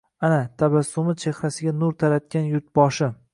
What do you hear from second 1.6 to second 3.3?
nur taratgan yurtboshi.